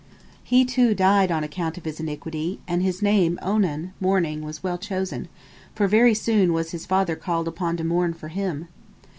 He, 0.43 0.65
too, 0.65 0.95
died 0.95 1.31
on 1.31 1.43
account 1.43 1.77
of 1.77 1.85
his 1.85 1.99
iniquity, 1.99 2.59
and 2.67 2.81
his 2.81 3.03
name 3.03 3.37
Onan 3.43 3.93
"mourning," 3.99 4.41
was 4.41 4.63
well 4.63 4.79
chosen, 4.79 5.27
for 5.75 5.87
very 5.87 6.15
soon 6.15 6.53
was 6.53 6.71
his 6.71 6.87
father 6.87 7.15
called 7.15 7.47
upon 7.47 7.77
to 7.77 7.83
mourn 7.83 8.13
for 8.15 8.29
him. 8.29 8.67